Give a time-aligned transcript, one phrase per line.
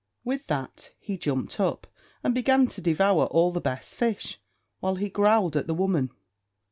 [0.23, 1.85] With that he jumped up,
[2.23, 4.39] and began to devour all the best fish,
[4.79, 6.09] while he growled at the woman.